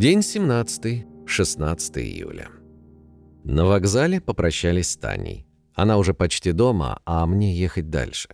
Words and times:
День 0.00 0.22
17, 0.22 1.04
16 1.26 1.98
июля. 1.98 2.48
На 3.44 3.66
вокзале 3.66 4.18
попрощались 4.18 4.92
с 4.92 4.96
Таней. 4.96 5.46
Она 5.74 5.98
уже 5.98 6.14
почти 6.14 6.52
дома, 6.52 7.02
а 7.04 7.26
мне 7.26 7.54
ехать 7.54 7.90
дальше. 7.90 8.30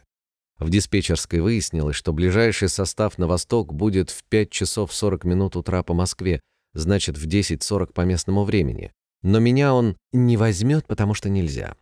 В 0.61 0.71
диспетчерской 0.71 1.41
выяснилось, 1.41 1.97
что 1.97 2.12
ближайший 2.12 2.69
состав 2.69 3.19
на 3.19 3.27
восток 3.27 3.75
будет 3.75 4.11
в 4.11 4.23
5 4.23 4.48
часов 4.48 4.95
40 4.95 5.25
минут 5.25 5.57
утра 5.57 5.83
по 5.83 5.93
Москве, 5.93 6.39
значит, 6.73 7.19
в 7.19 7.27
10.40 7.27 7.92
по 7.92 8.03
местному 8.03 8.45
времени. 8.45 8.92
Но 9.23 9.41
меня 9.41 9.75
он 9.75 9.97
не 10.12 10.37
возьмет, 10.37 10.87
потому 10.87 11.14
что 11.14 11.28
нельзя. 11.28 11.75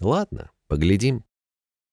Ладно, 0.00 0.50
поглядим. 0.66 1.22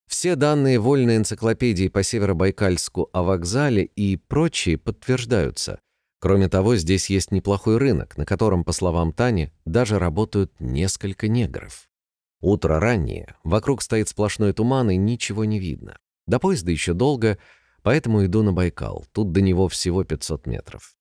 Все 0.10 0.36
данные 0.36 0.80
вольной 0.80 1.18
энциклопедии 1.18 1.90
по 1.90 2.02
Северобайкальску 2.02 3.08
о 3.14 3.22
вокзале 3.22 3.84
и 3.84 4.18
прочие 4.18 4.80
подтверждаются. 4.80 5.80
Кроме 6.26 6.50
того, 6.50 6.76
здесь 6.76 7.12
есть 7.12 7.30
неплохой 7.30 7.78
рынок, 7.78 8.18
на 8.18 8.26
котором, 8.26 8.64
по 8.64 8.72
словам 8.72 9.14
Тани, 9.14 9.52
даже 9.64 10.00
работают 10.00 10.52
несколько 10.60 11.28
негров. 11.28 11.88
Утро 12.42 12.80
раннее, 12.80 13.36
вокруг 13.44 13.84
стоит 13.84 14.10
сплошной 14.10 14.52
туман 14.52 14.90
и 14.90 14.96
ничего 14.96 15.46
не 15.46 15.60
видно. 15.60 16.00
До 16.26 16.40
поезда 16.40 16.72
еще 16.72 16.96
долго, 16.96 17.38
поэтому 17.84 18.26
иду 18.26 18.42
на 18.42 18.54
Байкал, 18.54 19.06
тут 19.12 19.34
до 19.34 19.42
него 19.42 19.68
всего 19.68 20.04
500 20.04 20.48
метров. 20.48 20.96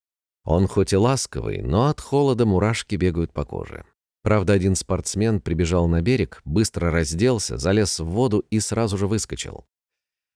Он 0.45 0.67
хоть 0.67 0.93
и 0.93 0.99
ласковый, 0.99 1.63
но 1.63 1.87
от 1.87 2.03
холода 2.03 2.45
мурашки 2.45 2.97
бегают 2.97 3.33
по 3.33 3.47
коже. 3.47 3.87
Правда, 4.23 4.53
один 4.53 4.75
спортсмен 4.75 5.41
прибежал 5.41 5.89
на 5.89 6.03
берег, 6.03 6.43
быстро 6.45 6.91
разделся, 6.91 7.57
залез 7.57 7.99
в 7.99 8.05
воду 8.05 8.45
и 8.51 8.61
сразу 8.61 8.99
же 8.99 9.07
выскочил. 9.07 9.65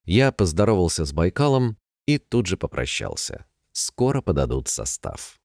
Я 0.06 0.33
поздоровался 0.33 1.05
с 1.05 1.12
Байкалом 1.12 1.77
и 2.06 2.17
тут 2.17 2.47
же 2.47 2.56
попрощался. 2.56 3.45
Скоро 3.81 4.23
подадут 4.23 4.67
состав. 4.67 5.39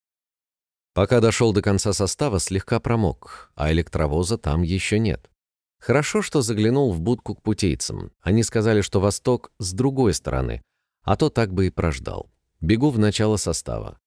Пока 0.92 1.20
дошел 1.20 1.52
до 1.52 1.62
конца 1.62 1.92
состава, 1.92 2.40
слегка 2.40 2.80
промок, 2.80 3.52
а 3.54 3.70
электровоза 3.70 4.38
там 4.38 4.62
еще 4.62 4.98
нет. 4.98 5.30
Хорошо, 5.78 6.20
что 6.20 6.42
заглянул 6.42 6.92
в 6.92 7.00
будку 7.00 7.36
к 7.36 7.42
путейцам. 7.42 8.10
Они 8.22 8.42
сказали, 8.42 8.80
что 8.80 8.98
восток 8.98 9.52
с 9.60 9.72
другой 9.72 10.14
стороны, 10.14 10.62
а 11.04 11.16
то 11.16 11.30
так 11.30 11.52
бы 11.52 11.68
и 11.68 11.70
прождал. 11.70 12.28
Бегу 12.60 12.90
в 12.90 12.98
начало 12.98 13.36
состава. 13.36 14.00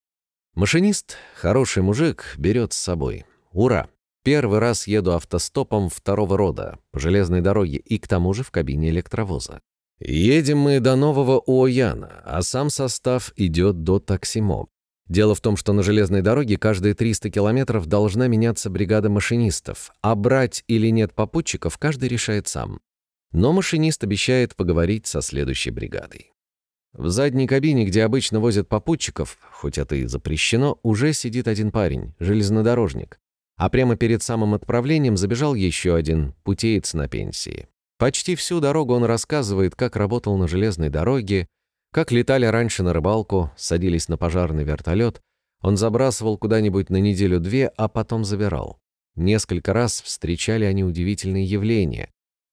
Машинист, 0.56 1.16
хороший 1.38 1.81
мужик, 1.81 2.36
берет 2.38 2.73
с 2.73 2.78
собой. 2.78 3.25
Ура! 3.53 3.88
Первый 4.23 4.59
раз 4.59 4.88
еду 4.88 5.14
автостопом 5.14 5.88
второго 5.88 6.36
рода, 6.36 6.80
по 6.91 7.00
железной 7.00 7.39
дороге 7.39 7.78
и 7.78 7.97
к 7.97 8.09
тому 8.09 8.34
же 8.34 8.44
в 8.44 8.52
кабине 8.52 8.89
электровоза. 8.89 9.62
Едем 10.00 10.59
мы 10.59 10.80
до 10.80 10.95
нового 10.95 11.40
Уояна, 11.40 12.22
а 12.23 12.42
сам 12.44 12.70
состав 12.70 13.34
идет 13.36 13.84
до 13.84 14.00
Таксимо. 14.00 14.67
Дело 15.09 15.34
в 15.34 15.42
том, 15.42 15.58
что 15.58 15.73
на 15.73 15.84
железной 15.84 16.22
дороге 16.22 16.58
каждые 16.58 16.94
300 16.94 17.30
километров 17.30 17.88
должна 17.88 18.28
меняться 18.28 18.70
бригада 18.70 19.09
машинистов, 19.09 19.92
а 20.02 20.16
брать 20.16 20.64
или 20.68 20.90
нет 20.90 21.14
попутчиков 21.14 21.78
каждый 21.78 22.09
решает 22.09 22.48
сам. 22.48 22.80
Но 23.31 23.53
машинист 23.53 24.03
обещает 24.03 24.56
поговорить 24.56 25.08
со 25.08 25.22
следующей 25.22 25.72
бригадой. 25.72 26.31
В 26.94 27.09
задней 27.09 27.48
кабине, 27.48 27.86
где 27.86 28.03
обычно 28.03 28.40
возят 28.40 28.68
попутчиков, 28.68 29.38
хоть 29.52 29.78
это 29.78 29.95
и 29.95 30.06
запрещено, 30.06 30.80
уже 30.84 31.14
сидит 31.14 31.48
один 31.48 31.72
парень, 31.72 32.14
железнодорожник. 32.20 33.20
А 33.56 33.70
прямо 33.70 33.95
перед 33.95 34.22
самым 34.22 34.53
отправлением 34.53 35.18
забежал 35.18 35.56
еще 35.56 35.95
один, 35.95 36.34
путеец 36.44 36.94
на 36.94 37.08
пенсии. 37.08 37.68
Почти 37.98 38.36
всю 38.36 38.59
дорогу 38.59 38.94
он 38.94 39.03
рассказывает, 39.03 39.75
как 39.75 39.96
работал 39.96 40.38
на 40.38 40.47
железной 40.47 40.90
дороге, 40.90 41.47
как 41.91 42.12
летали 42.12 42.46
раньше 42.46 42.84
на 42.84 42.94
рыбалку, 42.94 43.52
садились 43.58 44.08
на 44.08 44.18
пожарный 44.18 44.63
вертолет. 44.63 45.22
Он 45.62 45.78
забрасывал 45.78 46.38
куда-нибудь 46.38 46.90
на 46.90 46.97
неделю-две, 46.97 47.69
а 47.75 47.88
потом 47.88 48.24
забирал. 48.24 48.78
Несколько 49.16 49.74
раз 49.74 50.02
встречали 50.03 50.66
они 50.66 50.84
удивительные 50.84 51.44
явления. 51.44 52.12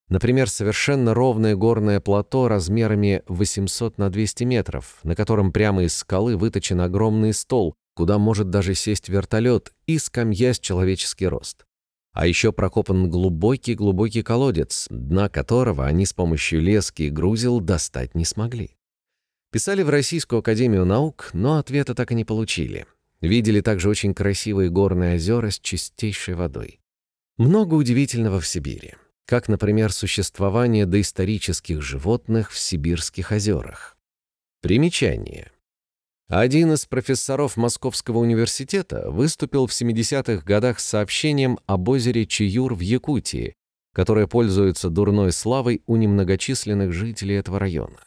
Например, 0.09 0.49
совершенно 0.49 1.13
ровное 1.13 1.55
горное 1.55 1.99
плато 1.99 2.47
размерами 2.47 3.21
800 3.27 3.99
на 3.99 4.09
200 4.09 4.43
метров, 4.45 4.99
на 5.03 5.15
котором 5.15 5.51
прямо 5.51 5.83
из 5.83 5.95
скалы 5.95 6.37
выточен 6.37 6.81
огромный 6.81 7.33
стол, 7.33 7.75
куда 7.95 8.17
может 8.17 8.49
даже 8.49 8.73
сесть 8.73 9.09
вертолет, 9.09 9.73
и 9.85 9.99
скамья 9.99 10.53
с 10.53 10.59
человеческий 10.59 11.27
рост. 11.27 11.65
А 12.15 12.25
еще 12.25 12.51
прокопан 12.51 13.09
глубокий-глубокий 13.09 14.23
колодец, 14.23 14.87
дна 14.89 15.29
которого 15.29 15.85
они 15.85 16.07
с 16.07 16.13
помощью 16.13 16.61
лески 16.61 17.03
и 17.03 17.09
грузил 17.11 17.59
достать 17.59 18.15
не 18.15 18.25
смогли. 18.25 18.71
Писали 19.51 19.83
в 19.83 19.89
Российскую 19.89 20.39
Академию 20.39 20.85
Наук, 20.85 21.29
но 21.33 21.59
ответа 21.59 21.93
так 21.93 22.11
и 22.11 22.15
не 22.15 22.25
получили. 22.25 22.87
Видели 23.21 23.61
также 23.61 23.89
очень 23.89 24.15
красивые 24.15 24.71
горные 24.71 25.15
озера 25.15 25.51
с 25.51 25.59
чистейшей 25.59 26.33
водой. 26.33 26.79
Много 27.37 27.75
удивительного 27.75 28.39
в 28.39 28.47
Сибири 28.47 28.95
как, 29.25 29.47
например, 29.47 29.91
существование 29.91 30.85
доисторических 30.85 31.81
животных 31.81 32.51
в 32.51 32.59
сибирских 32.59 33.31
озерах. 33.31 33.97
Примечание. 34.61 35.51
Один 36.27 36.73
из 36.73 36.87
профессоров 36.87 37.55
Московского 37.55 38.17
университета 38.17 39.11
выступил 39.11 39.67
в 39.67 39.71
70-х 39.71 40.43
годах 40.43 40.79
с 40.79 40.85
сообщением 40.85 41.59
об 41.67 41.87
озере 41.87 42.25
Чиюр 42.25 42.73
в 42.73 42.79
Якутии, 42.79 43.53
которое 43.93 44.25
пользуется 44.25 44.89
дурной 44.89 45.31
славой 45.31 45.83
у 45.85 45.97
немногочисленных 45.97 46.93
жителей 46.93 47.35
этого 47.35 47.59
района. 47.59 47.99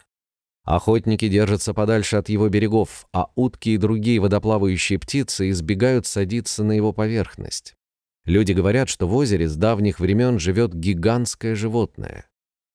Охотники 0.65 1.29
держатся 1.29 1.73
подальше 1.73 2.17
от 2.17 2.29
его 2.29 2.49
берегов, 2.49 3.07
а 3.13 3.29
утки 3.37 3.71
и 3.71 3.79
другие 3.79 4.19
водоплавающие 4.19 4.99
птицы 4.99 5.51
избегают 5.51 6.05
садиться 6.05 6.65
на 6.65 6.73
его 6.73 6.93
поверхность. 6.93 7.75
Люди 8.27 8.51
говорят, 8.51 8.89
что 8.89 9.07
в 9.07 9.15
озере 9.15 9.49
с 9.49 9.55
давних 9.55 10.01
времен 10.01 10.41
живет 10.41 10.75
гигантское 10.75 11.55
животное. 11.55 12.27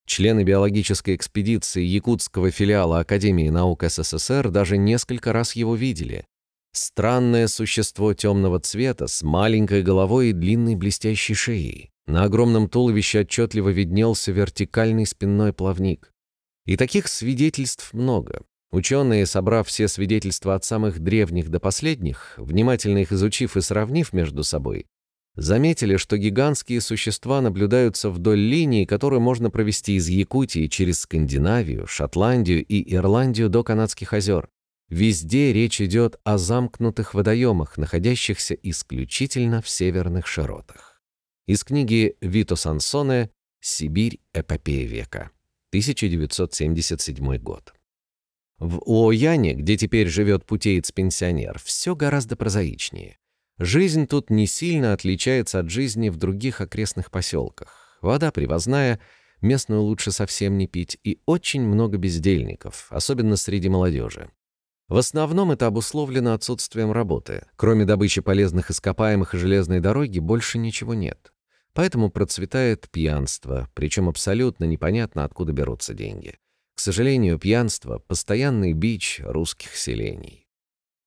Члены 0.06 0.44
биологической 0.44 1.16
экспедиции 1.16 1.84
якутского 1.84 2.52
филиала 2.52 3.00
Академии 3.00 3.50
наук 3.50 3.84
СССР 3.84 4.50
даже 4.50 4.78
несколько 4.78 5.34
раз 5.34 5.56
его 5.56 5.76
видели. 5.76 6.26
Странное 6.74 7.48
существо 7.48 8.14
темного 8.14 8.60
цвета 8.60 9.08
с 9.08 9.22
маленькой 9.22 9.84
головой 9.84 10.30
и 10.30 10.34
длинной 10.34 10.76
блестящей 10.76 11.36
шеей. 11.36 11.92
На 12.06 12.24
огромном 12.24 12.68
туловище 12.68 13.22
отчетливо 13.22 13.70
виднелся 13.70 14.32
вертикальный 14.32 15.06
спинной 15.06 15.54
плавник. 15.54 16.12
И 16.66 16.76
таких 16.76 17.08
свидетельств 17.08 17.94
много. 17.94 18.44
Ученые, 18.72 19.28
собрав 19.28 19.68
все 19.68 19.88
свидетельства 19.88 20.56
от 20.56 20.66
самых 20.66 21.00
древних 21.00 21.50
до 21.50 21.60
последних, 21.60 22.34
внимательно 22.38 23.00
их 23.00 23.12
изучив 23.12 23.56
и 23.56 23.62
сравнив 23.62 24.12
между 24.14 24.44
собой, 24.44 24.88
заметили, 25.36 25.98
что 25.98 26.18
гигантские 26.18 26.82
существа 26.82 27.42
наблюдаются 27.42 28.10
вдоль 28.10 28.40
линии, 28.40 28.86
которую 28.86 29.22
можно 29.22 29.50
провести 29.50 29.96
из 29.96 30.08
Якутии 30.08 30.68
через 30.68 31.02
Скандинавию, 31.02 31.88
Шотландию 31.88 32.64
и 32.66 32.94
Ирландию 32.94 33.50
до 33.50 33.64
Канадских 33.64 34.14
озер. 34.14 34.50
Везде 34.90 35.54
речь 35.54 35.82
идет 35.82 36.20
о 36.24 36.38
замкнутых 36.38 37.14
водоемах, 37.14 37.78
находящихся 37.78 38.54
исключительно 38.54 39.62
в 39.62 39.70
северных 39.70 40.28
широтах. 40.28 41.02
Из 41.48 41.64
книги 41.64 42.16
Вито 42.22 42.56
Сансоне 42.56 43.32
«Сибирь. 43.60 44.20
Эпопея 44.34 44.88
века», 44.88 45.32
1977 45.72 47.38
год. 47.38 47.74
В 48.60 48.78
Уояне, 48.86 49.56
где 49.56 49.76
теперь 49.78 50.08
живет 50.08 50.46
путеец-пенсионер, 50.46 51.60
все 51.60 51.96
гораздо 51.96 52.36
прозаичнее. 52.36 53.18
Жизнь 53.64 54.08
тут 54.08 54.30
не 54.30 54.46
сильно 54.46 54.92
отличается 54.92 55.60
от 55.60 55.70
жизни 55.70 56.10
в 56.10 56.18
других 56.18 56.60
окрестных 56.60 57.10
поселках. 57.10 57.98
Вода 58.02 58.30
привозная, 58.30 59.00
местную 59.40 59.80
лучше 59.80 60.12
совсем 60.12 60.58
не 60.58 60.68
пить, 60.68 60.98
и 61.06 61.22
очень 61.26 61.62
много 61.62 61.98
бездельников, 61.98 62.88
особенно 62.90 63.38
среди 63.38 63.70
молодежи. 63.70 64.30
В 64.90 64.98
основном 64.98 65.52
это 65.52 65.68
обусловлено 65.68 66.34
отсутствием 66.34 66.92
работы. 66.92 67.46
Кроме 67.56 67.86
добычи 67.86 68.20
полезных 68.20 68.70
ископаемых 68.70 69.34
и 69.34 69.38
железной 69.38 69.80
дороги 69.80 70.20
больше 70.20 70.58
ничего 70.58 70.94
нет. 70.94 71.32
Поэтому 71.72 72.12
процветает 72.12 72.90
пьянство, 72.90 73.70
причем 73.76 74.10
абсолютно 74.10 74.66
непонятно, 74.66 75.24
откуда 75.24 75.54
берутся 75.54 75.94
деньги. 75.94 76.36
К 76.76 76.82
сожалению, 76.82 77.40
пьянство— 77.40 78.00
постоянный 78.08 78.74
бич 78.74 79.22
русских 79.24 79.78
селений. 79.78 80.43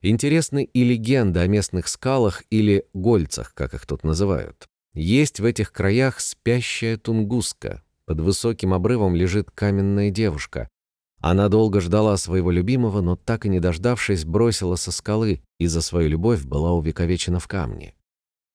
Интересны 0.01 0.63
и 0.63 0.83
легенды 0.83 1.39
о 1.39 1.47
местных 1.47 1.87
скалах 1.87 2.43
или 2.49 2.85
гольцах, 2.93 3.53
как 3.53 3.73
их 3.73 3.85
тут 3.85 4.03
называют. 4.03 4.67
Есть 4.93 5.39
в 5.39 5.45
этих 5.45 5.71
краях 5.71 6.19
спящая 6.19 6.97
тунгуска. 6.97 7.83
Под 8.05 8.19
высоким 8.21 8.73
обрывом 8.73 9.15
лежит 9.15 9.51
каменная 9.51 10.11
девушка. 10.11 10.69
Она 11.19 11.49
долго 11.49 11.81
ждала 11.81 12.15
своего 12.17 12.51
любимого, 12.51 13.01
но 13.01 13.15
так 13.15 13.45
и 13.45 13.49
не 13.49 13.59
дождавшись, 13.59 14.23
бросила 14.23 14.75
со 14.75 14.91
скалы 14.91 15.41
и 15.59 15.67
за 15.67 15.81
свою 15.81 16.09
любовь 16.09 16.43
была 16.43 16.73
увековечена 16.73 17.39
в 17.39 17.47
камне. 17.47 17.95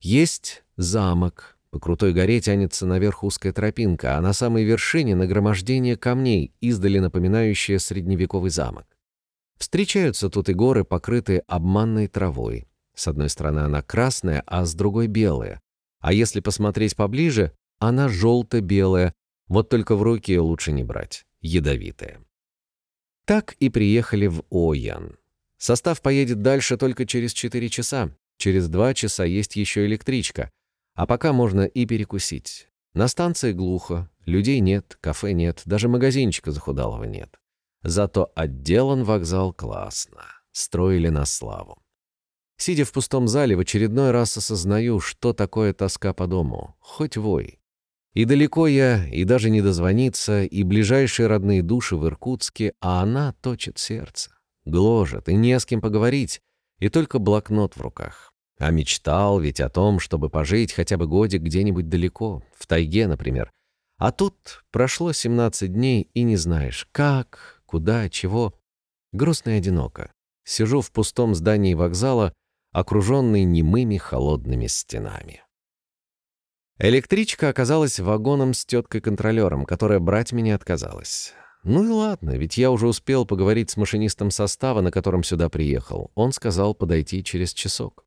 Есть 0.01 0.63
замок. 0.77 1.59
По 1.71 1.81
крутой 1.81 2.13
горе 2.13 2.41
тянется 2.41 2.87
наверх 2.87 3.25
узкая 3.25 3.53
тропинка, 3.53 4.17
а 4.17 4.21
на 4.21 4.33
самой 4.33 4.65
вершине 4.65 5.17
нагромождение 5.17 5.97
камней, 5.97 6.53
издали 6.61 6.99
напоминающее 6.99 7.79
средневековый 7.79 8.51
замок. 8.51 8.87
Встречаются 9.63 10.29
тут 10.29 10.49
и 10.49 10.55
горы, 10.55 10.83
покрытые 10.83 11.45
обманной 11.47 12.09
травой. 12.09 12.67
С 12.97 13.07
одной 13.07 13.29
стороны 13.29 13.61
она 13.61 13.81
красная, 13.81 14.43
а 14.45 14.65
с 14.65 14.75
другой 14.75 15.07
белая. 15.07 15.61
А 16.01 16.13
если 16.13 16.41
посмотреть 16.41 16.97
поближе, 16.97 17.53
она 17.79 18.09
желто-белая, 18.09 19.15
вот 19.47 19.69
только 19.69 19.95
в 19.95 20.03
руки 20.03 20.33
ее 20.33 20.41
лучше 20.41 20.73
не 20.73 20.83
брать, 20.83 21.25
ядовитая. 21.41 22.19
Так 23.25 23.53
и 23.61 23.69
приехали 23.69 24.27
в 24.27 24.43
Оян. 24.51 25.17
Состав 25.59 26.03
поедет 26.03 26.43
дальше 26.43 26.77
только 26.77 27.07
через 27.07 27.33
4 27.33 27.69
часа. 27.69 28.11
Через 28.39 28.69
2 28.69 28.95
часа 28.95 29.25
есть 29.25 29.55
еще 29.55 29.87
электричка. 29.87 30.51
А 30.97 31.07
пока 31.07 31.33
можно 31.33 31.61
и 31.67 31.87
перекусить. 31.87 32.67
На 32.95 33.07
станции 33.07 33.53
глухо, 33.53 34.11
людей 34.27 34.59
нет, 34.59 34.99
кафе 35.01 35.33
нет, 35.33 35.63
даже 35.67 35.89
магазинчика 35.89 36.51
захудалого 36.51 37.05
нет. 37.05 37.39
Зато 37.83 38.31
отделан 38.35 39.05
вокзал 39.05 39.53
классно. 39.53 40.25
Строили 40.53 41.09
на 41.09 41.25
славу. 41.25 41.83
Сидя 42.57 42.85
в 42.85 42.93
пустом 42.93 43.27
зале, 43.27 43.57
в 43.57 43.61
очередной 43.61 44.13
раз 44.13 44.37
осознаю, 44.37 45.01
что 45.01 45.33
такое 45.33 45.73
тоска 45.73 46.13
по 46.13 46.27
дому. 46.27 46.77
Хоть 46.81 47.17
вой. 47.17 47.59
И 48.15 48.25
далеко 48.25 48.67
я, 48.67 49.07
и 49.09 49.25
даже 49.25 49.51
не 49.51 49.63
дозвониться, 49.63 50.45
и 50.45 50.63
ближайшие 50.63 51.27
родные 51.27 51.63
души 51.63 51.97
в 51.97 52.07
Иркутске, 52.07 52.75
а 52.81 53.03
она 53.03 53.35
точит 53.41 53.79
сердце. 53.79 54.31
Гложет, 54.65 55.29
и 55.29 55.35
не 55.35 55.59
с 55.59 55.67
кем 55.67 55.81
поговорить, 55.81 56.41
и 56.79 56.89
только 56.89 57.19
блокнот 57.19 57.75
в 57.75 57.81
руках. 57.81 58.33
А 58.59 58.71
мечтал 58.71 59.41
ведь 59.41 59.61
о 59.61 59.69
том, 59.69 59.99
чтобы 59.99 60.29
пожить 60.29 60.73
хотя 60.73 60.97
бы 60.97 61.09
годик 61.09 61.43
где-нибудь 61.43 61.89
далеко, 61.89 62.45
в 62.57 62.67
тайге, 62.67 63.09
например. 63.09 63.51
А 63.97 64.13
тут 64.13 64.65
прошло 64.71 65.13
17 65.13 65.73
дней, 65.73 66.09
и 66.15 66.23
не 66.23 66.37
знаешь, 66.37 66.87
как, 66.93 67.52
куда, 67.73 68.11
чего. 68.11 68.53
Грустно 69.13 69.51
и 69.51 69.55
одиноко. 69.55 70.13
Сижу 70.45 70.83
в 70.83 70.93
пустом 70.93 71.35
здании 71.35 71.73
вокзала, 71.73 72.35
окруженный 72.71 73.45
немыми 73.45 73.97
холодными 73.97 74.67
стенами. 74.67 75.43
Электричка 76.79 77.49
оказалась 77.49 77.99
вагоном 77.99 78.53
с 78.53 78.67
теткой-контролером, 78.67 79.65
которая 79.65 80.01
брать 80.01 80.33
меня 80.33 80.55
отказалась. 80.55 81.33
Ну 81.65 81.85
и 81.85 81.89
ладно, 81.89 82.37
ведь 82.37 82.59
я 82.59 82.71
уже 82.71 82.87
успел 82.87 83.25
поговорить 83.25 83.71
с 83.71 83.79
машинистом 83.79 84.31
состава, 84.31 84.83
на 84.83 84.91
котором 84.91 85.23
сюда 85.23 85.49
приехал. 85.49 86.11
Он 86.15 86.33
сказал 86.33 86.75
подойти 86.75 87.25
через 87.25 87.55
часок. 87.55 88.05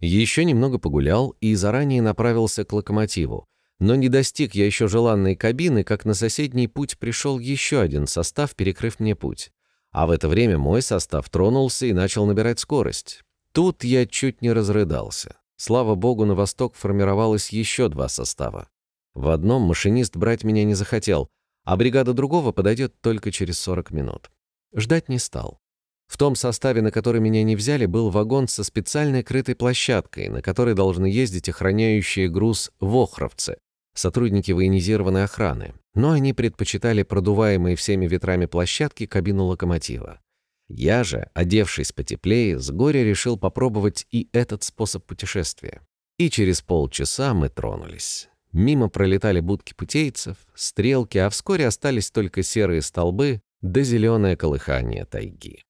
Еще 0.00 0.44
немного 0.44 0.78
погулял 0.78 1.30
и 1.40 1.54
заранее 1.54 2.02
направился 2.02 2.66
к 2.66 2.72
локомотиву. 2.74 3.46
Но 3.80 3.94
не 3.94 4.08
достиг 4.08 4.54
я 4.54 4.66
еще 4.66 4.88
желанной 4.88 5.36
кабины, 5.36 5.84
как 5.84 6.04
на 6.04 6.14
соседний 6.14 6.66
путь 6.66 6.98
пришел 6.98 7.38
еще 7.38 7.80
один 7.80 8.06
состав, 8.06 8.54
перекрыв 8.56 8.98
мне 8.98 9.14
путь. 9.14 9.52
А 9.92 10.06
в 10.06 10.10
это 10.10 10.28
время 10.28 10.58
мой 10.58 10.82
состав 10.82 11.28
тронулся 11.30 11.86
и 11.86 11.92
начал 11.92 12.26
набирать 12.26 12.58
скорость. 12.58 13.22
Тут 13.52 13.84
я 13.84 14.06
чуть 14.06 14.42
не 14.42 14.52
разрыдался. 14.52 15.36
Слава 15.56 15.94
богу, 15.94 16.24
на 16.24 16.34
восток 16.34 16.74
формировалось 16.74 17.50
еще 17.50 17.88
два 17.88 18.08
состава. 18.08 18.68
В 19.14 19.28
одном 19.28 19.62
машинист 19.62 20.16
брать 20.16 20.44
меня 20.44 20.64
не 20.64 20.74
захотел, 20.74 21.28
а 21.64 21.76
бригада 21.76 22.12
другого 22.12 22.52
подойдет 22.52 23.00
только 23.00 23.32
через 23.32 23.58
40 23.58 23.90
минут. 23.90 24.30
Ждать 24.74 25.08
не 25.08 25.18
стал. 25.18 25.60
В 26.06 26.16
том 26.16 26.34
составе, 26.36 26.80
на 26.82 26.90
который 26.90 27.20
меня 27.20 27.42
не 27.42 27.54
взяли, 27.54 27.86
был 27.86 28.10
вагон 28.10 28.48
со 28.48 28.64
специальной 28.64 29.22
крытой 29.22 29.54
площадкой, 29.54 30.28
на 30.28 30.42
которой 30.42 30.74
должны 30.74 31.06
ездить 31.06 31.48
охраняющие 31.48 32.28
груз 32.28 32.70
вохровцы, 32.80 33.58
сотрудники 33.98 34.52
военизированной 34.52 35.24
охраны, 35.24 35.74
но 35.94 36.12
они 36.12 36.32
предпочитали 36.32 37.02
продуваемые 37.02 37.76
всеми 37.76 38.06
ветрами 38.06 38.46
площадки 38.46 39.06
кабину 39.06 39.44
локомотива. 39.44 40.20
Я 40.68 41.02
же, 41.02 41.30
одевшись 41.34 41.92
потеплее, 41.92 42.58
с 42.58 42.70
горя 42.70 43.02
решил 43.02 43.38
попробовать 43.38 44.06
и 44.10 44.28
этот 44.32 44.62
способ 44.62 45.04
путешествия. 45.04 45.80
И 46.18 46.30
через 46.30 46.60
полчаса 46.60 47.32
мы 47.32 47.48
тронулись. 47.48 48.28
Мимо 48.52 48.88
пролетали 48.88 49.40
будки 49.40 49.74
путейцев, 49.74 50.36
стрелки, 50.54 51.18
а 51.18 51.30
вскоре 51.30 51.66
остались 51.66 52.10
только 52.10 52.42
серые 52.42 52.82
столбы 52.82 53.40
да 53.60 53.82
зеленое 53.82 54.36
колыхание 54.36 55.04
тайги. 55.04 55.64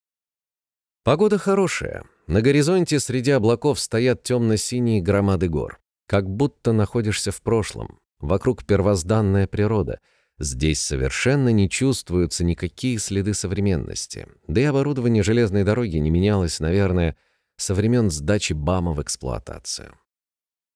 Погода 1.04 1.38
хорошая. 1.38 2.04
На 2.26 2.42
горизонте 2.42 3.00
среди 3.00 3.30
облаков 3.30 3.80
стоят 3.80 4.22
темно-синие 4.22 5.00
громады 5.00 5.48
гор. 5.48 5.80
Как 6.06 6.28
будто 6.28 6.72
находишься 6.72 7.30
в 7.30 7.40
прошлом. 7.40 7.98
Вокруг 8.20 8.64
первозданная 8.64 9.46
природа. 9.46 10.00
Здесь 10.38 10.80
совершенно 10.80 11.50
не 11.50 11.68
чувствуются 11.68 12.44
никакие 12.44 12.98
следы 12.98 13.34
современности. 13.34 14.28
Да 14.46 14.60
и 14.60 14.64
оборудование 14.64 15.22
железной 15.22 15.64
дороги 15.64 15.96
не 15.96 16.10
менялось, 16.10 16.60
наверное, 16.60 17.16
со 17.56 17.74
времен 17.74 18.10
сдачи 18.10 18.52
БАМа 18.52 18.92
в 18.92 19.02
эксплуатацию. 19.02 19.94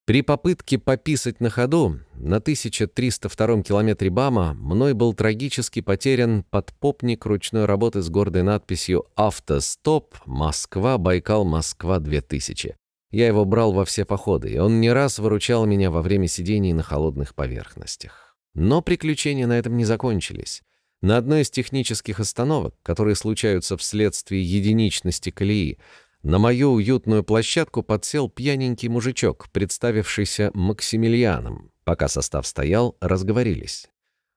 При 0.05 0.21
попытке 0.21 0.77
пописать 0.77 1.39
на 1.39 1.49
ходу 1.49 2.01
на 2.15 2.35
1302 2.37 3.63
километре 3.63 4.09
БАМа 4.09 4.53
мной 4.53 4.93
был 4.93 5.13
трагически 5.13 5.79
потерян 5.79 6.43
подпопник 6.49 7.25
ручной 7.25 7.63
работы 7.63 8.01
с 8.01 8.09
гордой 8.09 8.43
надписью 8.43 9.05
«Автостоп 9.15 10.17
Москва-Байкал-Москва-2000». 10.25 12.73
Я 13.13 13.27
его 13.27 13.45
брал 13.45 13.73
во 13.73 13.85
все 13.85 14.05
походы, 14.05 14.49
и 14.49 14.57
он 14.57 14.81
не 14.81 14.91
раз 14.91 15.19
выручал 15.19 15.67
меня 15.67 15.91
во 15.91 16.01
время 16.01 16.27
сидений 16.27 16.73
на 16.73 16.81
холодных 16.81 17.35
поверхностях. 17.35 18.35
Но 18.55 18.81
приключения 18.81 19.45
на 19.45 19.53
этом 19.53 19.77
не 19.77 19.85
закончились. 19.85 20.63
На 21.03 21.17
одной 21.17 21.41
из 21.41 21.51
технических 21.51 22.19
остановок, 22.19 22.73
которые 22.81 23.13
случаются 23.13 23.77
вследствие 23.77 24.41
единичности 24.41 25.29
колеи, 25.29 25.77
на 26.23 26.39
мою 26.39 26.71
уютную 26.71 27.23
площадку 27.23 27.83
подсел 27.83 28.29
пьяненький 28.29 28.89
мужичок, 28.89 29.47
представившийся 29.51 30.49
Максимилианом. 30.55 31.69
Пока 31.83 32.07
состав 32.07 32.47
стоял, 32.47 32.97
разговорились. 32.99 33.89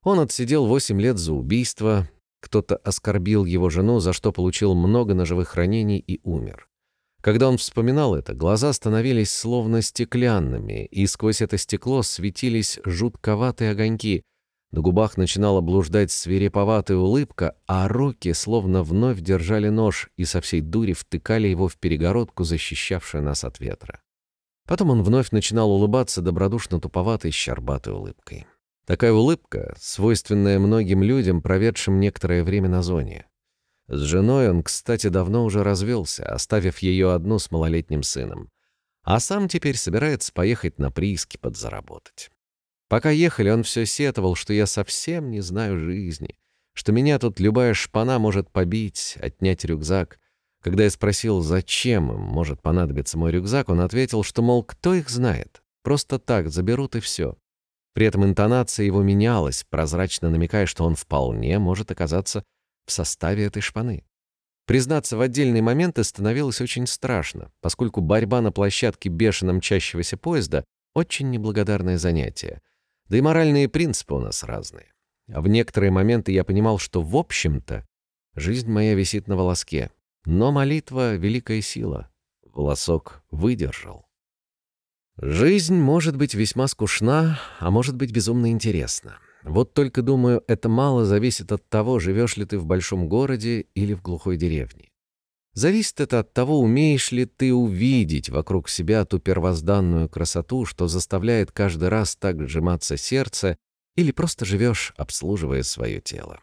Он 0.03 0.21
отсидел 0.21 0.67
8 0.67 1.01
лет 1.01 1.17
за 1.17 1.33
убийство, 1.33 2.11
кто-то 2.41 2.77
оскорбил 2.77 3.47
его 3.47 3.71
жену, 3.71 4.01
за 4.01 4.13
что 4.13 4.33
получил 4.33 4.75
много 4.75 5.15
ножевых 5.15 5.55
ранений 5.55 5.99
и 5.99 6.21
умер. 6.25 6.69
Когда 7.27 7.49
он 7.49 7.59
вспоминал 7.59 8.15
это, 8.15 8.35
глаза 8.35 8.73
становились 8.73 9.33
словно 9.33 9.83
стеклянными, 9.83 10.85
и 10.85 11.09
сквозь 11.09 11.43
это 11.43 11.59
стекло 11.59 12.05
светились 12.05 12.79
жутковатые 12.85 13.73
огоньки. 13.73 14.23
На 14.71 14.81
губах 14.81 15.17
начинала 15.17 15.61
блуждать 15.61 16.13
свиреповатая 16.13 16.97
улыбка, 16.97 17.57
а 17.67 17.89
руки 17.89 18.33
словно 18.33 18.85
вновь 18.85 19.19
держали 19.23 19.71
нож 19.71 20.09
и 20.17 20.25
со 20.25 20.41
всей 20.41 20.61
дури 20.61 20.93
втыкали 20.93 21.49
его 21.49 21.67
в 21.67 21.77
перегородку, 21.79 22.45
защищавшую 22.45 23.25
нас 23.25 23.43
от 23.43 23.59
ветра. 23.59 24.01
Потом 24.65 24.91
он 24.91 25.03
вновь 25.03 25.33
начинал 25.33 25.73
улыбаться 25.73 26.23
добродушно-туповатой, 26.23 27.33
щербатой 27.33 27.95
улыбкой. 27.95 28.47
Такая 28.87 29.11
улыбка, 29.13 29.75
свойственная 29.81 30.61
многим 30.61 31.03
людям, 31.03 31.43
проведшим 31.43 31.99
некоторое 31.99 32.45
время 32.45 32.69
на 32.69 32.85
зоне. 32.85 33.27
С 33.89 34.01
женой 34.01 34.51
он, 34.51 34.63
кстати, 34.63 35.09
давно 35.09 35.45
уже 35.45 35.63
развелся, 35.63 36.27
оставив 36.27 36.79
ее 36.79 37.13
одну 37.13 37.39
с 37.39 37.51
малолетним 37.51 38.03
сыном. 38.03 38.51
А 39.03 39.21
сам 39.21 39.49
теперь 39.49 39.77
собирается 39.77 40.33
поехать 40.33 40.79
на 40.79 40.91
прииски 40.91 41.37
подзаработать. 41.37 42.31
Пока 42.89 43.11
ехали, 43.11 43.51
он 43.51 43.63
все 43.63 43.87
сетовал, 43.87 44.35
что 44.35 44.53
я 44.53 44.67
совсем 44.67 45.31
не 45.31 45.41
знаю 45.41 45.79
жизни, 45.79 46.37
что 46.73 46.91
меня 46.93 47.19
тут 47.19 47.39
любая 47.39 47.75
шпана 47.75 48.19
может 48.19 48.51
побить, 48.51 49.17
отнять 49.21 49.65
рюкзак. 49.65 50.19
Когда 50.63 50.85
я 50.85 50.91
спросил, 50.91 51.41
зачем 51.41 52.13
им 52.13 52.21
может 52.21 52.61
понадобиться 52.61 53.17
мой 53.19 53.31
рюкзак, 53.31 53.69
он 53.69 53.81
ответил, 53.81 54.25
что, 54.25 54.43
мол, 54.43 54.65
кто 54.65 54.95
их 54.95 55.09
знает, 55.09 55.63
просто 55.83 56.19
так 56.19 56.51
заберут 56.51 56.97
и 56.97 57.01
все. 57.01 57.37
При 57.93 58.07
этом 58.07 58.25
интонация 58.25 58.85
его 58.85 59.03
менялась, 59.03 59.65
прозрачно 59.71 60.29
намекая, 60.29 60.67
что 60.67 60.85
он 60.85 60.97
вполне 60.97 61.59
может 61.61 61.93
оказаться 61.93 62.45
в 62.87 62.93
составе 62.93 63.45
этой 63.45 63.61
шпаны. 63.61 64.05
Признаться, 64.67 65.17
в 65.17 65.21
отдельные 65.21 65.63
моменты 65.63 66.03
становилось 66.03 66.61
очень 66.61 66.87
страшно, 66.87 67.53
поскольку 67.61 68.01
борьба 68.01 68.41
на 68.41 68.51
площадке 68.51 69.09
бешено 69.09 69.53
мчащегося 69.53 70.17
поезда— 70.17 70.65
очень 70.95 71.31
неблагодарное 71.31 71.99
занятие. 71.99 72.63
Да 73.09 73.17
и 73.19 73.21
моральные 73.21 73.69
принципы 73.69 74.15
у 74.15 74.21
нас 74.21 74.43
разные. 74.43 74.93
А 75.31 75.41
в 75.41 75.49
некоторые 75.49 75.91
моменты 75.91 76.33
я 76.33 76.43
понимал, 76.43 76.79
что, 76.79 77.03
в 77.03 77.17
общем-то, 77.17 77.87
жизнь 78.35 78.71
моя 78.71 78.95
висит 78.95 79.29
на 79.29 79.37
волоске. 79.37 79.91
Но 80.25 80.51
молитва— 80.51 81.15
великая 81.17 81.61
сила. 81.61 82.11
Волосок 82.45 83.23
выдержал. 83.31 84.07
Жизнь 85.19 85.77
может 85.77 86.17
быть 86.17 86.35
весьма 86.35 86.67
скучна, 86.67 87.41
а 87.59 87.71
может 87.71 87.97
быть 87.97 88.13
безумно 88.13 88.51
интересна. 88.51 89.19
Вот 89.47 89.75
только, 89.75 90.03
думаю, 90.03 90.43
это 90.49 90.69
мало 90.69 91.05
зависит 91.05 91.53
от 91.53 91.69
того, 91.69 92.01
живешь 92.01 92.37
ли 92.37 92.45
ты 92.45 92.59
в 92.59 92.67
большом 92.67 93.09
городе 93.09 93.67
или 93.75 93.95
в 93.95 94.03
глухой 94.03 94.37
деревне. 94.37 94.91
Зависит 95.55 96.01
это 96.01 96.19
от 96.19 96.35
того, 96.35 96.59
умеешь 96.59 97.13
ли 97.13 97.27
ты 97.27 97.55
увидеть 97.55 98.29
вокруг 98.29 98.69
себя 98.69 99.05
ту 99.05 99.21
первозданную 99.21 100.09
красоту, 100.09 100.65
что 100.65 100.89
заставляет 100.89 101.53
каждый 101.53 101.89
раз 101.89 102.17
так 102.17 102.47
сжиматься 102.47 102.97
сердце, 102.97 103.57
или 103.95 104.11
просто 104.11 104.45
живешь, 104.45 104.93
обслуживая 104.97 105.63
свое 105.63 106.01
тело. 106.01 106.41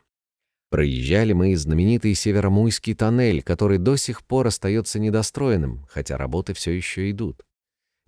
Проезжали 0.71 1.33
мы 1.33 1.55
знаменитый 1.57 2.15
Северомуйский 2.15 2.95
тоннель, 2.95 3.43
который 3.43 3.79
до 3.79 3.97
сих 3.97 4.25
пор 4.25 4.47
остается 4.47 4.97
недостроенным, 4.97 5.85
хотя 5.89 6.17
работы 6.17 6.53
все 6.53 6.71
еще 6.71 7.11
идут. 7.11 7.43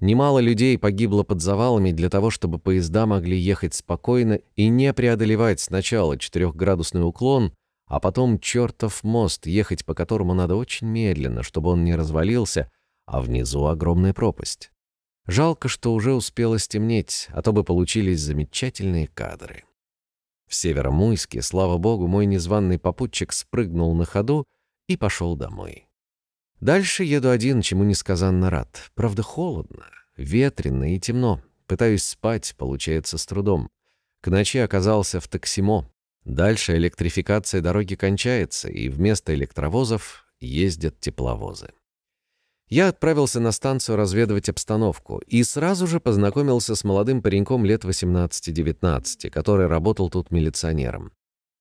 Немало 0.05 0.37
людей 0.37 0.77
погибло 0.77 1.23
под 1.23 1.41
завалами 1.41 1.91
для 1.91 2.11
того, 2.11 2.29
чтобы 2.29 2.59
поезда 2.59 3.07
могли 3.07 3.35
ехать 3.39 3.73
спокойно 3.73 4.39
и 4.55 4.67
не 4.67 4.93
преодолевать 4.93 5.59
сначала 5.59 6.15
четырехградусный 6.15 7.01
уклон, 7.01 7.55
а 7.87 7.99
потом 7.99 8.37
чертов 8.37 9.03
мост, 9.03 9.47
ехать 9.47 9.83
по 9.83 9.95
которому 9.95 10.35
надо 10.35 10.57
очень 10.57 10.85
медленно, 10.85 11.41
чтобы 11.41 11.71
он 11.71 11.83
не 11.83 11.95
развалился, 11.95 12.69
а 13.07 13.19
внизу 13.19 13.65
огромная 13.65 14.13
пропасть. 14.13 14.69
Жалко, 15.25 15.69
что 15.69 15.91
уже 15.91 16.13
успело 16.13 16.59
стемнеть, 16.59 17.27
а 17.31 17.41
то 17.41 17.51
бы 17.51 17.63
получились 17.63 18.21
замечательные 18.21 19.07
кадры. 19.07 19.63
В 20.47 20.53
Северомуйске, 20.53 21.41
слава 21.41 21.79
богу, 21.79 22.05
мой 22.05 22.27
незваный 22.27 22.77
попутчик 22.77 23.33
спрыгнул 23.33 23.95
на 23.95 24.05
ходу 24.05 24.45
и 24.87 24.97
пошел 24.97 25.35
домой. 25.35 25.84
Дальше 26.59 27.03
еду 27.03 27.29
один, 27.29 27.61
чему 27.61 27.83
несказанно 27.83 28.49
рад. 28.49 28.91
Правда, 28.95 29.21
холодно, 29.23 29.85
ветрено 30.17 30.95
и 30.95 30.99
темно. 30.99 31.41
Пытаюсь 31.67 32.03
спать, 32.03 32.55
получается 32.57 33.17
с 33.17 33.25
трудом. 33.25 33.69
К 34.21 34.27
ночи 34.27 34.57
оказался 34.57 35.19
в 35.19 35.27
Таксимо. 35.27 35.89
Дальше 36.23 36.75
электрификация 36.75 37.61
дороги 37.61 37.95
кончается, 37.95 38.69
и 38.69 38.89
вместо 38.89 39.33
электровозов 39.33 40.25
ездят 40.39 40.99
тепловозы. 40.99 41.71
Я 42.67 42.87
отправился 42.87 43.39
на 43.39 43.51
станцию 43.51 43.95
разведывать 43.95 44.49
обстановку 44.49 45.19
и 45.27 45.43
сразу 45.43 45.85
же 45.85 45.99
познакомился 45.99 46.75
с 46.75 46.83
молодым 46.83 47.21
пареньком 47.21 47.63
лет 47.63 47.85
18-19, 47.85 49.29
который 49.29 49.67
работал 49.67 50.09
тут 50.09 50.31
милиционером. 50.31 51.11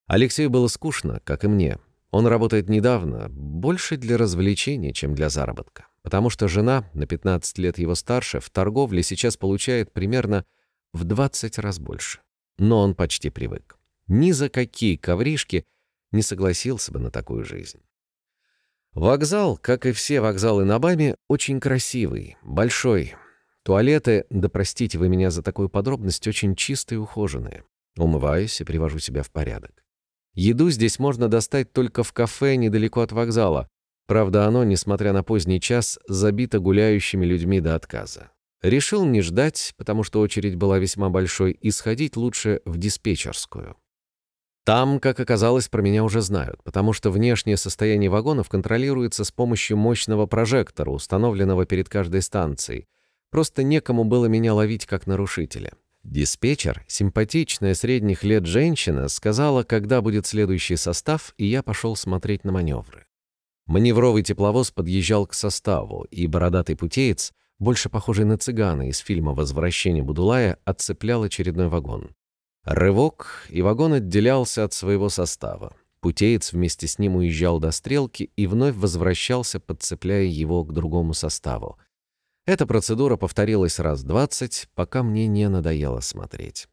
Алексею 0.07 0.49
было 0.49 0.69
скучно, 0.69 1.21
как 1.25 1.45
и 1.45 1.49
мне. 1.49 1.79
Он 2.15 2.29
работает 2.29 2.69
недавно, 2.69 3.29
больше 3.29 3.97
для 3.97 4.17
развлечения, 4.17 4.93
чем 4.93 5.17
для 5.17 5.29
заработка. 5.29 5.89
Потому 6.03 6.31
что 6.31 6.47
жена, 6.47 6.89
на 6.95 7.09
15 7.09 7.59
лет 7.59 7.77
его 7.77 7.97
старше, 7.97 8.39
в 8.39 8.51
торговле 8.51 9.03
сейчас 9.03 9.37
получает 9.37 9.93
примерно 9.93 10.45
в 10.93 11.03
20 11.03 11.59
раз 11.59 11.81
больше. 11.81 12.21
Но 12.57 12.83
он 12.83 12.95
почти 12.95 13.31
привык. 13.31 13.77
Ни 14.07 14.31
за 14.31 14.49
какие 14.49 14.95
ковришки 14.95 15.67
не 16.13 16.23
согласился 16.23 16.93
бы 16.93 17.01
на 17.01 17.11
такую 17.11 17.45
жизнь. 17.45 17.81
Вокзал, 18.93 19.57
как 19.57 19.85
и 19.85 19.91
все 19.91 20.21
вокзалы 20.21 20.65
на 20.65 20.79
Баме, 20.79 21.17
очень 21.27 21.59
красивый, 21.59 22.37
большой. 22.45 23.17
Туалеты, 23.65 24.25
да 24.31 24.49
простите 24.49 24.99
вы 24.99 25.09
меня 25.09 25.33
за 25.33 25.43
такую 25.43 25.69
подробность, 25.69 26.29
очень 26.29 26.55
чистые 26.55 26.99
и 26.99 27.01
ухоженные. 27.01 27.65
Умываюсь 27.97 28.61
и 28.61 28.65
привожу 28.65 29.01
себя 29.01 29.25
в 29.25 29.33
порядок. 29.33 29.84
Еду 30.35 30.71
здесь 30.71 30.99
можно 30.99 31.29
достать 31.29 31.73
только 31.73 32.03
в 32.03 32.13
кафе 32.13 32.57
недалеко 32.57 33.01
от 33.01 33.13
вокзала. 33.13 33.69
Правда, 34.07 34.47
оно, 34.47 34.65
несмотря 34.65 35.13
на 35.13 35.23
поздний 35.23 35.61
час, 35.61 35.99
забито 36.07 36.59
гуляющими 36.59 37.25
людьми 37.25 37.61
до 37.61 37.75
отказа. 37.75 38.31
Решил 38.61 39.05
не 39.05 39.21
ждать, 39.21 39.75
потому 39.77 40.03
что 40.03 40.21
очередь 40.21 40.57
была 40.57 40.79
весьма 40.79 41.11
большой, 41.11 41.53
и 41.53 41.71
сходить 41.71 42.17
лучше 42.17 42.61
в 42.65 42.79
диспетчерскую. 42.79 43.77
Там, 44.65 44.99
как 44.99 45.21
оказалось, 45.21 45.69
про 45.69 45.83
меня 45.83 46.03
уже 46.03 46.23
знают, 46.23 46.63
потому 46.65 46.95
что 46.95 47.11
внешнее 47.11 47.59
состояние 47.59 48.09
вагонов 48.09 48.49
контролируется 48.49 49.25
с 49.25 49.31
помощью 49.31 49.77
мощного 49.77 50.27
прожектора, 50.27 50.91
установленного 50.91 51.67
перед 51.67 51.91
каждой 51.91 52.23
станцией. 52.23 52.89
Просто 53.31 53.63
некому 53.63 54.05
было 54.05 54.25
меня 54.27 54.55
ловить 54.55 54.87
как 54.87 55.07
нарушителя. 55.07 55.73
Диспетчер, 56.05 56.85
симпатичная 56.87 57.75
средних 57.75 58.25
лет 58.25 58.45
женщина, 58.45 59.09
сказала, 59.09 59.63
когда 59.63 60.03
будет 60.03 60.27
следующий 60.27 60.77
состав, 60.77 61.35
и 61.39 61.47
я 61.47 61.63
пошел 61.63 61.97
смотреть 61.97 62.45
на 62.45 62.53
маневры. 62.53 63.07
Маневровый 63.67 64.23
тепловоз 64.23 64.71
подъезжал 64.71 65.27
к 65.27 65.33
составу, 65.33 66.07
и 66.11 66.27
бородатый 66.27 66.77
путеец, 66.77 67.33
больше 67.59 67.89
похожий 67.89 68.27
на 68.27 68.37
цыгана 68.37 68.91
из 68.91 68.99
фильма 68.99 69.33
«Возвращение 69.33 70.03
Будулая», 70.03 70.59
отцеплял 70.67 71.23
очередной 71.23 71.69
вагон. 71.69 72.15
Рывок, 72.65 73.47
и 73.49 73.63
вагон 73.63 73.95
отделялся 73.95 74.65
от 74.65 74.75
своего 74.75 75.09
состава. 75.09 75.75
Путеец 76.01 76.53
вместе 76.53 76.87
с 76.87 76.99
ним 76.99 77.17
уезжал 77.17 77.61
до 77.61 77.71
стрелки 77.71 78.31
и 78.37 78.47
вновь 78.47 78.75
возвращался, 78.75 79.59
подцепляя 79.59 80.25
его 80.25 80.63
к 80.65 80.75
другому 80.75 81.15
составу. 81.15 81.79
Эта 82.47 82.67
процедура 82.67 83.17
повторилась 83.17 83.79
раз 83.79 84.05
двадцать, 84.05 84.69
пока 84.75 85.03
мне 85.03 85.27
не 85.27 85.49
надоело 85.49 86.01
смотреть. 86.01 86.69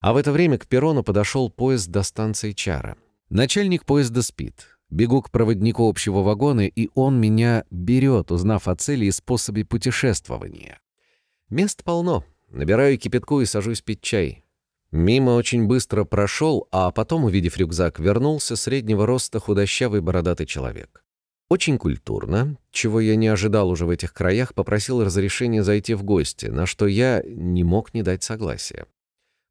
А 0.00 0.12
в 0.12 0.16
это 0.16 0.30
время 0.30 0.56
к 0.56 0.66
перрону 0.66 1.02
подошел 1.02 1.50
поезд 1.50 1.88
до 1.88 2.02
станции 2.02 2.52
Чара. 2.52 2.96
Начальник 3.28 3.84
поезда 3.84 4.22
спит. 4.22 4.78
Бегу 4.88 5.20
к 5.22 5.30
проводнику 5.30 5.88
общего 5.88 6.20
вагона, 6.20 6.66
и 6.66 6.88
он 6.94 7.20
меня 7.20 7.64
берет, 7.70 8.30
узнав 8.30 8.66
о 8.68 8.76
цели 8.76 9.06
и 9.06 9.10
способе 9.10 9.64
путешествования. 9.64 10.80
Мест 11.48 11.82
полно. 11.84 12.24
Набираю 12.48 12.98
кипятку 12.98 13.40
и 13.40 13.46
сажусь 13.46 13.82
пить 13.82 14.02
чай. 14.02 14.44
Мимо 14.90 15.32
очень 15.32 15.66
быстро 15.66 16.04
прошел, 16.04 16.66
а 16.72 16.90
потом, 16.90 17.24
увидев 17.24 17.56
рюкзак, 17.56 18.00
вернулся 18.00 18.56
среднего 18.56 19.06
роста 19.06 19.38
худощавый 19.38 20.00
бородатый 20.00 20.46
человек. 20.46 21.04
Очень 21.50 21.78
культурно, 21.78 22.56
чего 22.70 23.00
я 23.00 23.16
не 23.16 23.26
ожидал 23.26 23.70
уже 23.70 23.84
в 23.84 23.90
этих 23.90 24.14
краях, 24.14 24.54
попросил 24.54 25.04
разрешения 25.04 25.64
зайти 25.64 25.94
в 25.94 26.04
гости, 26.04 26.46
на 26.46 26.64
что 26.64 26.86
я 26.86 27.24
не 27.26 27.64
мог 27.64 27.92
не 27.92 28.04
дать 28.04 28.22
согласия. 28.22 28.86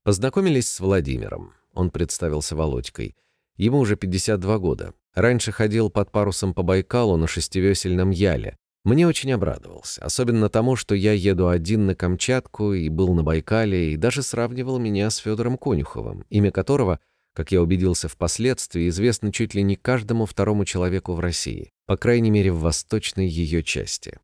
Познакомились 0.05 0.69
с 0.69 0.79
Владимиром. 0.79 1.51
Он 1.73 1.91
представился 1.91 2.55
Володькой. 2.55 3.17
Ему 3.57 3.79
уже 3.79 3.97
52 3.97 4.59
года. 4.59 4.93
Раньше 5.13 5.51
ходил 5.51 5.89
под 5.89 6.09
парусом 6.09 6.53
по 6.53 6.63
Байкалу 6.63 7.17
на 7.17 7.27
шестивесельном 7.27 8.11
яле. 8.11 8.55
Мне 8.85 9.05
очень 9.05 9.33
обрадовался, 9.33 10.01
особенно 10.01 10.47
тому, 10.47 10.77
что 10.77 10.95
я 10.95 11.11
еду 11.11 11.49
один 11.49 11.85
на 11.85 11.95
Камчатку 11.95 12.71
и 12.71 12.87
был 12.87 13.13
на 13.13 13.23
Байкале, 13.23 13.91
и 13.91 13.97
даже 13.97 14.23
сравнивал 14.23 14.79
меня 14.79 15.09
с 15.09 15.17
Федором 15.17 15.57
Конюховым, 15.57 16.23
имя 16.29 16.49
которого, 16.49 17.01
как 17.33 17.51
я 17.51 17.62
убедился 17.62 18.07
впоследствии, 18.07 18.89
известно 18.89 19.31
чуть 19.31 19.53
ли 19.53 19.63
не 19.63 19.75
каждому 19.75 20.25
второму 20.25 20.65
человеку 20.65 21.13
в 21.13 21.19
России, 21.19 21.71
по 21.86 21.98
крайней 21.98 22.31
мере 22.31 22.51
в 22.51 22.59
восточной 22.59 23.27
ее 23.27 23.63
части. 23.63 24.19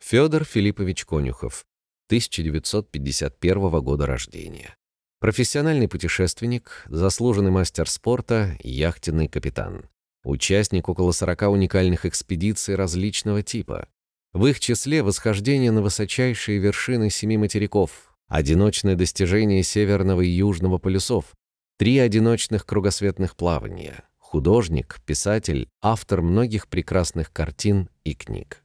Федор 0.00 0.44
Филиппович 0.44 1.04
Конюхов, 1.04 1.64
1951 2.08 3.80
года 3.80 4.06
рождения. 4.06 4.76
Профессиональный 5.20 5.88
путешественник, 5.88 6.84
заслуженный 6.88 7.50
мастер 7.50 7.88
спорта, 7.88 8.56
яхтенный 8.62 9.26
капитан. 9.26 9.88
Участник 10.24 10.88
около 10.88 11.10
40 11.12 11.42
уникальных 11.50 12.06
экспедиций 12.06 12.76
различного 12.76 13.42
типа. 13.42 13.88
В 14.32 14.46
их 14.46 14.60
числе 14.60 15.02
восхождение 15.02 15.72
на 15.72 15.82
высочайшие 15.82 16.58
вершины 16.58 17.10
семи 17.10 17.36
материков, 17.36 18.14
одиночное 18.28 18.94
достижение 18.94 19.62
северного 19.62 20.20
и 20.20 20.28
южного 20.28 20.78
полюсов, 20.78 21.34
три 21.78 21.98
одиночных 21.98 22.66
кругосветных 22.66 23.36
плавания, 23.36 24.02
художник, 24.18 25.00
писатель, 25.06 25.68
автор 25.80 26.22
многих 26.22 26.66
прекрасных 26.66 27.32
картин 27.32 27.88
и 28.02 28.14
книг. 28.14 28.64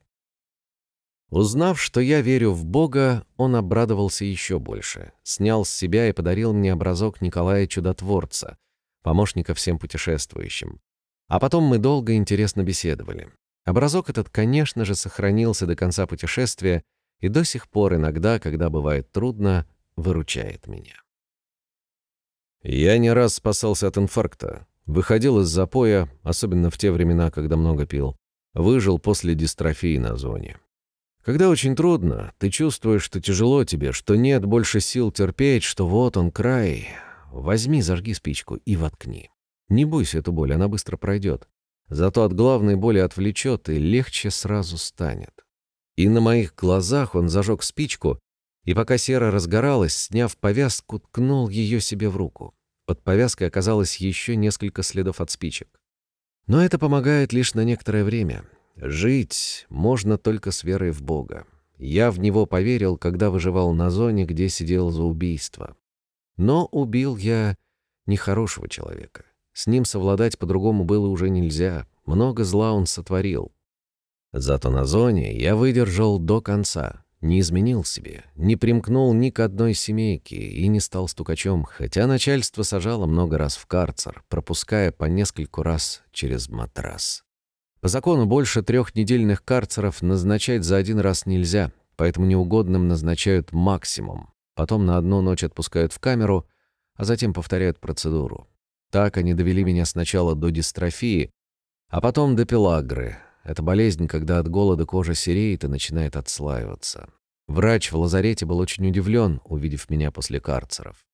Узнав, 1.29 1.79
что 1.79 2.00
я 2.00 2.22
верю 2.22 2.51
в 2.51 2.65
Бога, 2.65 3.24
он 3.38 3.55
обрадовался 3.55 4.25
еще 4.25 4.58
больше, 4.58 5.13
снял 5.22 5.63
с 5.63 5.70
себя 5.70 6.10
и 6.10 6.12
подарил 6.12 6.53
мне 6.53 6.74
образок 6.74 7.22
Николая 7.22 7.67
Чудотворца, 7.67 8.58
помощника 9.03 9.53
всем 9.53 9.77
путешествующим. 9.77 10.82
А 11.27 11.39
потом 11.39 11.65
мы 11.65 11.77
долго 11.77 12.13
и 12.13 12.17
интересно 12.17 12.63
беседовали. 12.63 13.32
Образок 13.63 14.10
этот, 14.10 14.29
конечно 14.29 14.86
же, 14.86 14.96
сохранился 14.96 15.67
до 15.67 15.75
конца 15.75 16.08
путешествия 16.08 16.84
и 17.20 17.27
до 17.27 17.46
сих 17.46 17.70
пор 17.70 17.93
иногда, 17.93 18.39
когда 18.39 18.72
бывает 18.72 19.12
трудно, 19.12 19.67
выручает 19.96 20.65
меня. 20.65 21.03
Я 22.63 22.98
не 22.98 23.12
раз 23.12 23.36
спасался 23.36 23.88
от 23.88 23.98
инфаркта. 23.98 24.65
Выходил 24.86 25.41
из 25.41 25.48
запоя, 25.48 26.10
особенно 26.24 26.70
в 26.70 26.77
те 26.77 26.91
времена, 26.91 27.29
когда 27.29 27.58
много 27.58 27.86
пил. 27.86 28.15
Выжил 28.53 29.00
после 29.00 29.36
дистрофии 29.36 29.98
на 29.98 30.15
зоне. 30.15 30.58
Когда 31.24 31.50
очень 31.50 31.75
трудно, 31.75 32.34
ты 32.38 32.50
чувствуешь, 32.50 33.03
что 33.03 33.22
тяжело 33.22 33.63
тебе, 33.63 33.91
что 33.91 34.15
нет 34.15 34.46
больше 34.46 34.79
сил 34.79 35.12
терпеть, 35.12 35.63
что 35.63 35.88
вот 35.88 36.17
он 36.17 36.32
край. 36.32 36.89
Возьми, 37.32 37.82
зажги 37.82 38.13
спичку 38.13 38.55
и 38.55 38.75
воткни. 38.75 39.29
Не 39.70 39.86
бойся 39.86 40.20
эту 40.20 40.32
боль, 40.32 40.53
она 40.53 40.67
быстро 40.67 40.98
пройдет. 40.98 41.48
Зато 41.89 42.24
от 42.24 42.34
главной 42.34 42.75
боли 42.75 43.00
отвлечет 43.00 43.70
и 43.70 43.77
легче 43.77 44.32
сразу 44.32 44.77
станет. 44.77 45.34
И 45.96 46.08
на 46.10 46.22
моих 46.22 46.55
глазах 46.55 47.15
он 47.15 47.29
зажег 47.29 47.63
спичку, 47.63 48.20
и 48.65 48.74
пока 48.74 48.98
сера 48.98 49.32
разгоралась, 49.32 49.96
сняв 49.96 50.38
повязку, 50.38 51.00
ткнул 51.00 51.50
ее 51.50 51.82
себе 51.82 52.10
в 52.10 52.17
руку. 52.17 52.53
Под 52.86 53.01
повязкой 53.01 53.48
оказалось 53.48 53.98
еще 53.98 54.36
несколько 54.36 54.84
следов 54.84 55.22
от 55.22 55.32
спичек. 55.32 55.79
Но 56.48 56.63
это 56.63 56.77
помогает 56.77 57.32
лишь 57.34 57.53
на 57.53 57.63
некоторое 57.63 58.03
время. 58.03 58.46
Жить 58.75 59.65
можно 59.70 60.17
только 60.17 60.51
с 60.51 60.63
верой 60.63 60.91
в 60.91 61.01
Бога. 61.01 61.46
Я 61.77 62.12
в 62.12 62.20
него 62.20 62.46
поверил, 62.46 62.98
когда 62.98 63.29
выживал 63.29 63.74
на 63.74 63.89
зоне, 63.89 64.25
где 64.25 64.50
сидел 64.50 64.89
за 64.89 65.03
убийство. 65.03 65.75
Но 66.38 66.65
убил 66.65 67.17
я 67.17 67.55
нехорошего 68.05 68.67
человека. 68.67 69.25
С 69.53 69.67
ним 69.67 69.86
совладать 69.86 70.38
по-другому 70.38 70.84
было 70.84 71.08
уже 71.08 71.29
нельзя. 71.29 71.88
Много 72.05 72.43
зла 72.43 72.74
он 72.74 72.86
сотворил. 72.86 73.53
Зато 74.32 74.72
на 74.72 74.86
зоне 74.86 75.38
я 75.38 75.55
выдержал 75.55 76.20
до 76.20 76.41
конца. 76.41 77.03
Не 77.24 77.39
изменил 77.39 77.86
себе, 77.86 78.25
не 78.36 78.58
примкнул 78.58 79.13
ни 79.13 79.30
к 79.30 79.39
одной 79.39 79.75
семейке 79.75 80.36
и 80.36 80.68
не 80.68 80.82
стал 80.82 81.08
стукачом, 81.08 81.63
хотя 81.63 82.06
начальство 82.06 82.63
сажало 82.63 83.06
много 83.06 83.38
раз 83.38 83.56
в 83.56 83.65
карцер, 83.65 84.25
пропуская 84.27 84.92
по 84.92 85.06
нескольку 85.06 85.63
раз 85.63 86.03
через 86.12 86.50
матрас. 86.50 87.24
По 87.80 87.88
закону 87.88 88.25
больше 88.25 88.62
трехнедельных 88.62 89.42
карцеров 89.42 90.01
назначать 90.01 90.65
за 90.65 90.75
один 90.75 91.00
раз 91.00 91.25
нельзя, 91.25 91.72
поэтому 91.96 92.25
неугодным 92.27 92.89
назначают 92.89 93.53
максимум. 93.53 94.34
Потом 94.53 94.86
на 94.86 94.98
одну 94.98 95.22
ночь 95.22 95.46
отпускают 95.46 95.94
в 95.94 96.00
камеру, 96.00 96.46
а 96.98 97.06
затем 97.06 97.34
повторяют 97.34 97.80
процедуру. 97.80 98.50
Так 98.92 99.15
они 99.15 99.34
довели 99.34 99.63
меня 99.63 99.86
сначала 99.86 100.36
до 100.36 100.50
дистрофии, 100.50 101.32
а 101.88 102.01
потом 102.01 102.36
до 102.36 102.44
пелагры. 102.44 103.15
Это 103.44 103.62
болезнь, 103.62 104.08
когда 104.08 104.40
от 104.40 104.48
голода 104.48 104.86
кожа 104.86 105.14
сереет 105.14 105.64
и 105.64 105.68
начинает 105.68 106.16
отслаиваться. 106.16 107.10
Врач 107.48 107.92
в 107.92 107.98
лазарете 107.98 108.46
был 108.46 108.60
очень 108.60 108.88
удивлен, 108.88 109.42
увидев 109.44 109.90
меня 109.90 110.12
после 110.12 110.40
карцеров. 110.40 111.06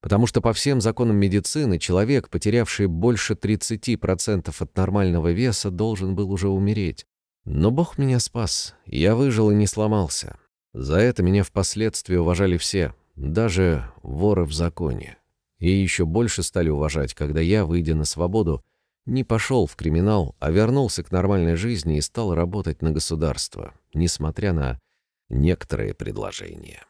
Потому 0.00 0.26
что 0.26 0.40
по 0.40 0.52
всем 0.52 0.80
законам 0.80 1.16
медицины 1.16 1.78
человек, 1.78 2.28
потерявший 2.28 2.86
больше 2.86 3.34
30% 3.34 4.54
от 4.58 4.76
нормального 4.76 5.32
веса, 5.32 5.70
должен 5.70 6.14
был 6.14 6.30
уже 6.30 6.48
умереть. 6.48 7.06
Но 7.44 7.70
Бог 7.70 7.98
меня 7.98 8.18
спас, 8.18 8.74
я 8.86 9.14
выжил 9.14 9.50
и 9.50 9.54
не 9.54 9.66
сломался. 9.66 10.38
За 10.72 10.96
это 10.96 11.22
меня 11.22 11.44
впоследствии 11.44 12.16
уважали 12.16 12.56
все, 12.56 12.94
даже 13.16 13.90
воры 14.02 14.44
в 14.44 14.52
законе. 14.52 15.18
И 15.58 15.70
еще 15.70 16.04
больше 16.04 16.42
стали 16.42 16.68
уважать, 16.68 17.14
когда 17.14 17.40
я, 17.40 17.64
выйдя 17.64 17.94
на 17.94 18.04
свободу, 18.04 18.62
не 19.06 19.24
пошел 19.24 19.66
в 19.66 19.76
криминал, 19.76 20.34
а 20.38 20.50
вернулся 20.50 21.02
к 21.02 21.10
нормальной 21.10 21.56
жизни 21.56 21.98
и 21.98 22.00
стал 22.00 22.34
работать 22.34 22.82
на 22.82 22.90
государство, 22.90 23.74
несмотря 23.92 24.52
на 24.52 24.80
некоторые 25.28 25.94
предложения. 25.94 26.84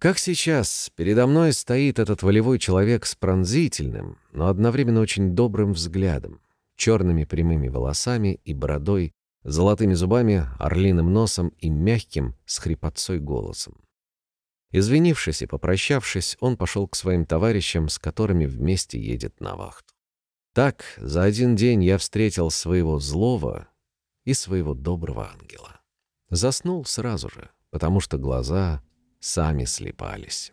Как 0.00 0.18
сейчас, 0.18 0.90
передо 0.94 1.26
мной 1.26 1.52
стоит 1.52 1.98
этот 1.98 2.22
волевой 2.22 2.58
человек 2.58 3.04
с 3.04 3.16
пронзительным, 3.16 4.18
но 4.32 4.46
одновременно 4.46 5.00
очень 5.00 5.34
добрым 5.34 5.72
взглядом, 5.72 6.40
черными 6.76 7.24
прямыми 7.24 7.68
волосами 7.68 8.40
и 8.44 8.54
бородой, 8.54 9.12
золотыми 9.42 9.94
зубами, 9.94 10.46
орлиным 10.58 11.12
носом 11.12 11.48
и 11.58 11.68
мягким, 11.68 12.36
с 12.46 12.58
хрипотцой 12.58 13.18
голосом. 13.18 13.80
Извинившись 14.70 15.42
и 15.42 15.46
попрощавшись, 15.46 16.36
он 16.40 16.56
пошел 16.56 16.86
к 16.86 16.94
своим 16.94 17.24
товарищам, 17.24 17.88
с 17.88 17.98
которыми 17.98 18.46
вместе 18.46 19.00
едет 19.00 19.40
на 19.40 19.56
вахту. 19.56 19.97
Так, 20.58 20.82
за 20.96 21.22
один 21.22 21.54
день 21.54 21.84
я 21.84 21.98
встретил 21.98 22.50
своего 22.50 22.98
злого 22.98 23.68
и 24.24 24.34
своего 24.34 24.74
доброго 24.74 25.30
ангела. 25.30 25.80
Заснул 26.30 26.84
сразу 26.84 27.28
же, 27.28 27.50
потому 27.70 28.00
что 28.00 28.18
глаза 28.18 28.82
сами 29.20 29.66
слепались. 29.66 30.52